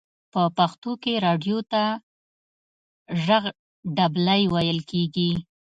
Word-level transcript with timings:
په 0.33 0.41
پښتو 0.57 0.91
کې 1.03 1.13
رادیو 1.25 1.59
ته 1.71 1.83
ژغ 3.23 3.43
ډبلی 3.97 4.41
ویل 4.53 4.79
کیږی. 4.91 5.31